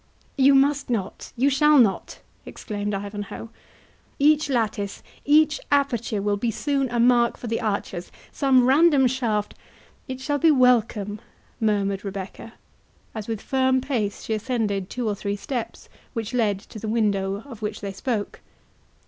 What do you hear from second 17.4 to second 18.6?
of which they spoke.